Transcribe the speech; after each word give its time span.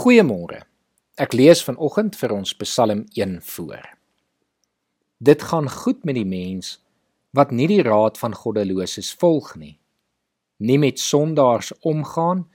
Goeiemôre. 0.00 0.62
Ek 1.20 1.34
lees 1.36 1.60
vanoggend 1.60 2.14
vir 2.16 2.32
ons 2.32 2.54
Psalm 2.62 3.02
1 3.18 3.34
voor. 3.44 3.82
Dit 5.20 5.42
gaan 5.50 5.68
goed 5.68 6.06
met 6.08 6.16
die 6.16 6.24
mens 6.24 6.78
wat 7.36 7.52
nie 7.52 7.66
die 7.68 7.82
raad 7.84 8.16
van 8.16 8.32
goddeloses 8.32 9.10
volg 9.20 9.50
nie, 9.60 9.74
nie 10.64 10.78
met 10.80 11.02
sondaars 11.04 11.74
omgaan 11.84 12.46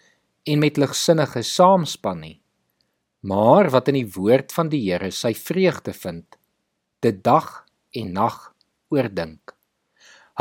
en 0.49 0.63
met 0.63 0.81
ligsinniges 0.81 1.53
saamspan 1.59 2.23
nie, 2.23 2.39
maar 3.21 3.69
wat 3.77 3.93
in 3.93 3.99
die 3.99 4.09
woord 4.17 4.49
van 4.57 4.73
die 4.73 4.81
Here 4.87 5.13
sy 5.13 5.35
vreugde 5.37 5.93
vind, 5.93 6.25
dit 7.05 7.21
dag 7.21 7.61
en 7.93 8.13
nag 8.17 8.41
oordink. 8.89 9.53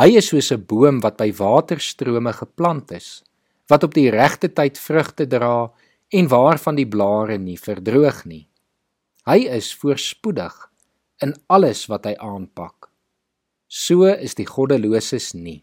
Hy 0.00 0.08
is 0.22 0.32
soos 0.32 0.52
'n 0.56 0.64
boom 0.64 1.04
wat 1.04 1.20
by 1.20 1.32
waterstrome 1.36 2.32
geplant 2.32 2.96
is, 2.96 3.20
wat 3.68 3.84
op 3.84 3.92
die 3.92 4.08
regte 4.08 4.48
tyd 4.48 4.78
vrugte 4.78 5.28
dra 5.28 5.68
en 6.12 6.28
waarvan 6.28 6.76
die 6.76 6.88
blare 6.88 7.38
nie 7.38 7.58
verdroog 7.58 8.24
nie. 8.28 8.44
Hy 9.24 9.46
is 9.56 9.72
voorspoedig 9.80 10.54
in 11.24 11.32
alles 11.48 11.86
wat 11.88 12.06
hy 12.08 12.14
aanpak. 12.20 12.90
So 13.68 14.04
is 14.12 14.36
die 14.36 14.46
goddeloses 14.46 15.32
nie. 15.34 15.62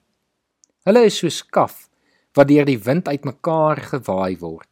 Hulle 0.87 1.05
is 1.05 1.19
soos 1.21 1.41
kaf 1.45 1.87
wat 2.35 2.49
deur 2.49 2.65
die 2.65 2.79
wind 2.79 3.07
uitmekaar 3.07 3.83
gewaai 3.91 4.39
word. 4.41 4.69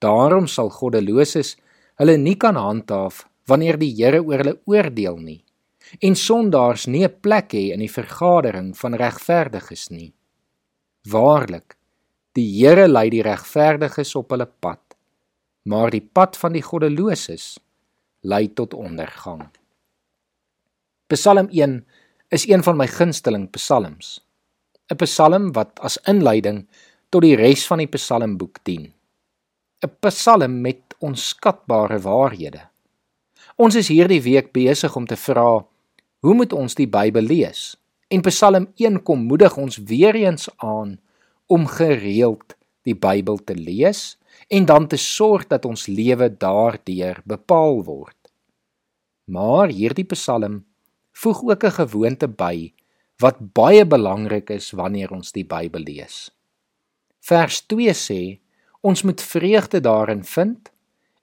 Daarom 0.00 0.46
sal 0.48 0.70
goddeloses 0.72 1.56
hulle 2.00 2.16
nie 2.20 2.36
kan 2.40 2.56
handhaaf 2.56 3.26
wanneer 3.48 3.78
die 3.80 3.92
Here 3.94 4.22
oor 4.24 4.42
hulle 4.42 4.58
oordeel 4.66 5.20
nie 5.20 5.42
en 6.02 6.16
sondaars 6.18 6.86
nie 6.90 7.04
'n 7.04 7.20
plek 7.22 7.52
hê 7.54 7.72
in 7.74 7.80
die 7.80 7.92
vergadering 7.92 8.74
van 8.74 8.94
regverdiges 8.94 9.90
nie. 9.90 10.12
Waarlik, 11.06 11.76
die 12.34 12.48
Here 12.58 12.88
lei 12.88 13.08
die 13.10 13.22
regverdiges 13.22 14.16
op 14.16 14.30
hulle 14.30 14.46
pad 14.46 14.85
maar 15.66 15.90
die 15.90 16.02
pad 16.02 16.38
van 16.38 16.54
die 16.54 16.62
goddeloses 16.62 17.56
lei 18.22 18.46
tot 18.54 18.74
ondergang. 18.74 19.48
Psalm 21.10 21.50
1 21.50 21.80
is 22.34 22.46
een 22.48 22.62
van 22.62 22.78
my 22.78 22.86
gunsteling 22.86 23.50
psalms. 23.54 24.20
'n 24.90 24.96
Psalm 25.02 25.52
wat 25.52 25.80
as 25.82 25.98
inleiding 26.06 26.66
tot 27.10 27.22
die 27.22 27.36
res 27.36 27.66
van 27.66 27.78
die 27.82 27.90
psalmboek 27.90 28.62
dien. 28.62 28.92
'n 29.82 29.90
Psalm 30.00 30.60
met 30.60 30.94
onskatbare 30.98 31.98
waarhede. 31.98 32.62
Ons 33.56 33.74
is 33.74 33.88
hierdie 33.88 34.22
week 34.22 34.52
besig 34.52 34.96
om 34.96 35.06
te 35.06 35.16
vra, 35.16 35.66
hoe 36.20 36.34
moet 36.34 36.52
ons 36.52 36.74
die 36.74 36.88
Bybel 36.88 37.22
lees? 37.22 37.76
En 38.08 38.22
Psalm 38.22 38.70
1 38.76 39.02
kom 39.02 39.26
moedig 39.26 39.56
ons 39.56 39.76
weer 39.76 40.14
eens 40.14 40.48
aan 40.56 41.00
om 41.46 41.66
gereeld 41.66 42.54
die 42.82 42.94
Bybel 42.94 43.38
te 43.44 43.54
lees 43.54 44.18
en 44.48 44.64
dan 44.64 44.86
te 44.86 44.96
sorg 44.96 45.46
dat 45.46 45.64
ons 45.64 45.86
lewe 45.86 46.28
daardeur 46.36 47.20
bepaal 47.24 47.82
word. 47.84 48.16
Maar 49.24 49.68
hierdie 49.68 50.06
Psalm 50.12 50.64
voeg 51.12 51.42
ook 51.42 51.64
'n 51.64 51.78
gewoonte 51.80 52.28
by 52.28 52.72
wat 53.18 53.52
baie 53.52 53.86
belangrik 53.86 54.50
is 54.50 54.70
wanneer 54.70 55.10
ons 55.10 55.32
die 55.32 55.44
Bybel 55.44 55.80
lees. 55.80 56.30
Vers 57.20 57.60
2 57.66 57.94
sê 57.94 58.38
ons 58.80 59.02
moet 59.02 59.22
vreugde 59.22 59.80
daarin 59.80 60.24
vind 60.24 60.70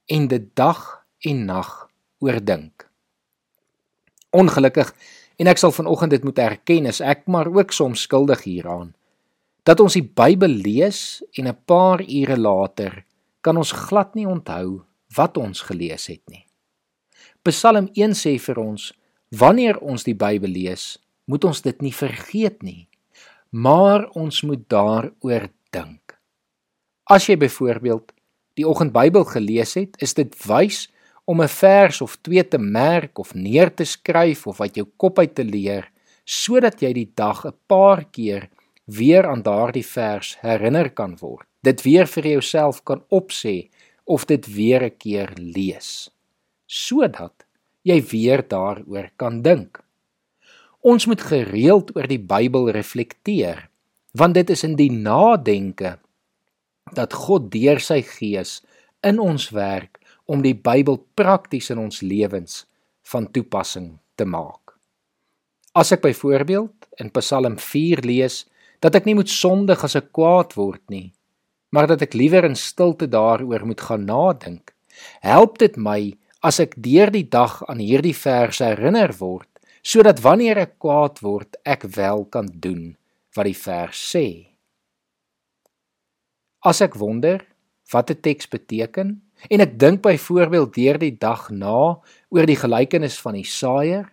en 0.06 0.28
dit 0.28 0.56
dag 0.56 1.04
en 1.18 1.44
nag 1.44 1.90
oordink. 2.18 2.90
Ongelukkig 4.30 4.94
en 5.36 5.46
ek 5.46 5.58
sal 5.58 5.72
vanoggend 5.72 6.10
dit 6.10 6.24
moet 6.24 6.38
erken 6.38 6.86
is 6.86 7.00
ek 7.00 7.26
maar 7.26 7.48
ook 7.48 7.72
soms 7.72 8.00
skuldig 8.00 8.42
hieraan 8.42 8.94
dat 9.64 9.80
ons 9.80 9.96
die 9.96 10.04
Bybel 10.04 10.60
lees 10.60 11.22
en 11.38 11.48
'n 11.48 11.56
paar 11.66 12.00
ure 12.00 12.36
later 12.36 13.04
kan 13.40 13.56
ons 13.56 13.72
glad 13.72 14.14
nie 14.14 14.26
onthou 14.26 14.84
wat 15.16 15.36
ons 15.36 15.60
gelees 15.60 16.06
het 16.06 16.22
nie. 16.28 16.44
Psalm 17.42 17.88
1 17.94 18.12
sê 18.12 18.38
vir 18.38 18.58
ons: 18.58 18.92
Wanneer 19.30 19.78
ons 19.80 20.04
die 20.04 20.14
Bybel 20.14 20.50
lees, 20.50 20.98
moet 21.26 21.44
ons 21.44 21.62
dit 21.62 21.82
nie 21.82 21.92
vergeet 21.92 22.62
nie, 22.62 22.88
maar 23.50 24.08
ons 24.14 24.42
moet 24.42 24.68
daaroor 24.68 25.48
dink. 25.70 26.18
As 27.04 27.28
jy 27.28 27.36
byvoorbeeld 27.36 28.12
die 28.54 28.66
oggendbybel 28.68 29.24
gelees 29.24 29.74
het, 29.74 29.96
is 29.98 30.14
dit 30.14 30.46
wys 30.46 30.88
om 31.24 31.40
'n 31.40 31.48
vers 31.48 32.00
of 32.00 32.16
twee 32.16 32.48
te 32.48 32.58
merk 32.58 33.18
of 33.18 33.34
neer 33.34 33.74
te 33.74 33.84
skryf 33.84 34.46
of 34.46 34.60
uit 34.60 34.76
jou 34.76 34.86
kop 34.96 35.18
uit 35.18 35.34
te 35.34 35.44
leer 35.44 35.90
sodat 36.24 36.80
jy 36.80 36.92
die 36.92 37.10
dag 37.14 37.44
'n 37.44 37.52
paar 37.66 38.04
keer 38.04 38.48
weer 38.84 39.26
aan 39.26 39.42
daardie 39.42 39.86
vers 39.86 40.36
herinner 40.40 40.90
kan 40.90 41.16
word 41.20 41.46
dit 41.64 41.82
weer 41.82 42.06
vir 42.06 42.26
jouself 42.36 42.82
kan 42.84 43.04
opsê 43.08 43.70
of 44.04 44.26
dit 44.28 44.46
weer 44.54 44.84
'n 44.84 44.96
keer 44.98 45.32
lees 45.36 46.10
sodat 46.66 47.44
jy 47.84 48.00
weer 48.08 48.42
daaroor 48.48 49.10
kan 49.16 49.42
dink. 49.42 49.80
Ons 50.80 51.06
moet 51.06 51.20
gereeld 51.20 51.92
oor 51.96 52.08
die 52.08 52.20
Bybel 52.20 52.70
reflekteer 52.72 53.68
want 54.12 54.34
dit 54.34 54.50
is 54.50 54.64
in 54.64 54.76
die 54.76 54.92
nadenke 54.92 55.98
dat 56.94 57.12
God 57.12 57.50
deur 57.50 57.80
sy 57.80 58.02
gees 58.02 58.62
in 59.02 59.18
ons 59.18 59.50
werk 59.50 59.98
om 60.24 60.42
die 60.42 60.54
Bybel 60.54 61.00
prakties 61.14 61.70
in 61.70 61.78
ons 61.78 62.00
lewens 62.00 62.64
van 63.10 63.26
toepassing 63.28 63.98
te 64.16 64.24
maak. 64.24 64.76
As 65.74 65.92
ek 65.92 66.04
byvoorbeeld 66.04 66.86
in 67.02 67.10
Psalm 67.10 67.58
4 67.58 68.04
lees 68.06 68.44
dat 68.84 68.98
ek 68.98 69.06
nie 69.08 69.16
moet 69.16 69.32
sondig 69.32 69.80
as 69.86 69.96
ek 69.96 70.10
kwaad 70.12 70.52
word 70.58 70.82
nie, 70.92 71.14
maar 71.72 71.88
dat 71.88 72.04
ek 72.04 72.16
liewer 72.18 72.44
in 72.44 72.56
stilte 72.58 73.08
daaroor 73.08 73.64
moet 73.64 73.80
gaan 73.80 74.04
nadink. 74.04 74.74
Help 75.24 75.56
dit 75.62 75.78
my 75.80 76.12
as 76.44 76.60
ek 76.60 76.76
deur 76.84 77.08
die 77.14 77.24
dag 77.24 77.62
aan 77.64 77.80
hierdie 77.80 78.14
verse 78.14 78.60
herinner 78.60 79.14
word, 79.16 79.48
sodat 79.80 80.20
wanneer 80.20 80.60
ek 80.66 80.76
kwaad 80.84 81.22
word, 81.24 81.56
ek 81.64 81.88
wel 81.96 82.26
kan 82.28 82.50
doen 82.52 82.92
wat 83.34 83.48
die 83.48 83.56
vers 83.56 84.04
sê. 84.12 84.26
As 86.64 86.84
ek 86.84 87.00
wonder 87.00 87.40
wat 87.92 88.10
'n 88.10 88.20
teks 88.20 88.48
beteken 88.52 89.20
en 89.50 89.60
ek 89.60 89.78
dink 89.78 90.02
byvoorbeeld 90.04 90.74
deur 90.76 90.98
die 90.98 91.16
dag 91.16 91.50
na 91.50 92.00
oor 92.28 92.46
die 92.46 92.60
gelykenis 92.60 93.16
van 93.20 93.34
die 93.34 93.48
saaier, 93.48 94.12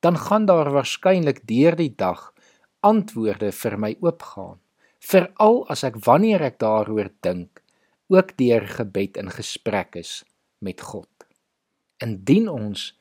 dan 0.00 0.16
gaan 0.16 0.46
daar 0.46 0.72
waarskynlik 0.72 1.44
deur 1.44 1.76
die 1.76 1.92
dag 1.96 2.32
antwoorde 2.80 3.52
vir 3.52 3.76
my 3.78 3.96
oopgaan 4.00 4.58
veral 5.06 5.62
as 5.72 5.84
ek 5.86 6.00
wanneer 6.06 6.42
ek 6.42 6.58
daaroor 6.62 7.10
dink 7.22 7.62
ook 8.12 8.36
deur 8.38 8.66
gebed 8.78 9.16
in 9.20 9.30
gesprek 9.34 9.96
is 9.98 10.22
met 10.62 10.80
God. 10.80 11.10
Indien 12.02 12.48
ons 12.50 12.92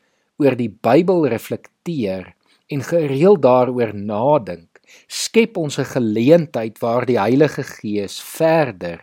oor 0.42 0.56
die 0.58 0.70
Bybel 0.70 1.28
reflekteer 1.32 2.34
en 2.74 2.82
gereeld 2.82 3.44
daaroor 3.46 3.94
nadink, 3.94 4.82
skep 5.08 5.58
ons 5.58 5.80
'n 5.80 5.86
geleentheid 5.86 6.80
waar 6.82 7.06
die 7.06 7.20
Heilige 7.20 7.64
Gees 7.64 8.22
verder 8.22 9.02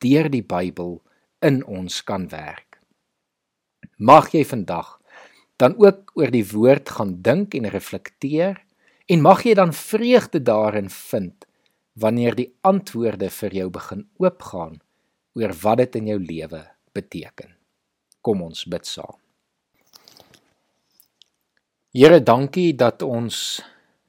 deur 0.00 0.28
die 0.28 0.42
Bybel 0.42 1.02
in 1.42 1.64
ons 1.64 2.02
kan 2.04 2.28
werk. 2.28 2.78
Mag 3.98 4.32
jy 4.32 4.44
vandag 4.44 5.00
dan 5.56 5.74
ook 5.78 6.12
oor 6.14 6.30
die 6.30 6.46
woord 6.46 6.88
gaan 6.88 7.22
dink 7.22 7.54
en 7.54 7.66
reflekteer 7.66 8.62
en 9.08 9.24
mag 9.24 9.44
jy 9.46 9.54
dan 9.56 9.72
vreugde 9.72 10.42
daarin 10.44 10.90
vind 10.92 11.46
wanneer 11.98 12.36
die 12.36 12.50
antwoorde 12.60 13.30
vir 13.32 13.54
jou 13.56 13.70
begin 13.72 14.04
oopgaan 14.20 14.76
oor 15.38 15.54
wat 15.62 15.80
dit 15.82 15.96
in 16.02 16.10
jou 16.12 16.18
lewe 16.20 16.60
beteken. 16.94 17.54
Kom 18.20 18.42
ons 18.44 18.66
bid 18.68 18.86
saam. 18.86 19.16
Here, 21.94 22.20
dankie 22.20 22.74
dat 22.76 23.02
ons 23.02 23.62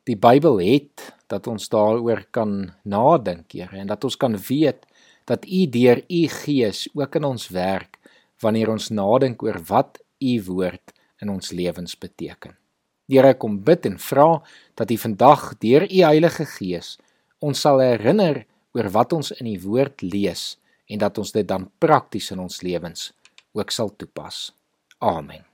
die 0.10 0.18
Bybel 0.20 0.60
het, 0.60 1.06
dat 1.32 1.48
ons 1.48 1.70
daaroor 1.72 2.26
kan 2.36 2.74
nadink, 2.84 3.54
Here, 3.54 3.80
en 3.80 3.88
dat 3.88 4.04
ons 4.04 4.18
kan 4.20 4.36
weet 4.36 4.84
dat 5.30 5.46
U 5.46 5.66
deur 5.70 6.02
U 6.04 6.22
Gees 6.42 6.88
ook 6.94 7.16
in 7.16 7.30
ons 7.30 7.48
werk 7.54 7.98
wanneer 8.44 8.74
ons 8.74 8.90
nadink 8.90 9.44
oor 9.46 9.62
wat 9.70 10.02
U 10.20 10.34
woord 10.50 10.94
in 11.22 11.32
ons 11.32 11.54
lewens 11.56 11.96
beteken. 11.98 12.58
Here, 13.10 13.34
kom 13.34 13.58
bid 13.66 13.88
en 13.90 13.98
vra 13.98 14.40
dat 14.78 14.92
U 14.92 14.98
vandag 15.02 15.56
deur 15.64 15.88
U 15.90 16.02
Heilige 16.06 16.46
Gees 16.46 16.98
ons 17.40 17.62
sal 17.66 17.82
herinner 17.82 18.44
oor 18.78 18.92
wat 18.94 19.16
ons 19.18 19.32
in 19.40 19.50
die 19.50 19.60
woord 19.64 20.04
lees 20.06 20.58
en 20.90 21.02
dat 21.02 21.18
ons 21.22 21.34
dit 21.34 21.48
dan 21.48 21.70
prakties 21.82 22.32
in 22.36 22.44
ons 22.46 22.62
lewens 22.66 23.12
ook 23.58 23.74
sal 23.74 23.96
toepas. 23.98 24.50
Amen. 25.00 25.49